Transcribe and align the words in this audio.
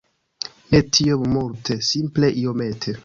Ne 0.71 0.79
tiom 0.97 1.27
multe, 1.35 1.77
simple 1.89 2.31
iomete 2.45 2.97